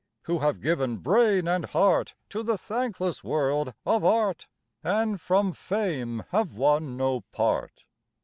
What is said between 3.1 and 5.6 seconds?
world of Art, And from